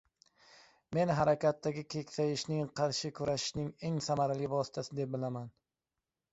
Men 0.97 1.11
harakatni 1.19 1.83
keksayishga 1.97 2.59
qarshi 2.81 3.13
kurashniig 3.21 3.87
eng 3.91 4.03
samarali 4.09 4.53
vositasi 4.57 5.01
deb 5.03 5.15
bilaman. 5.17 5.57